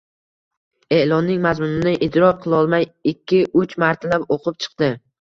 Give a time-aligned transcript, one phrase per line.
[0.97, 4.95] E`lonning mazmunini idrok qilolmay, ikki-uch martalab o`qib chiqdi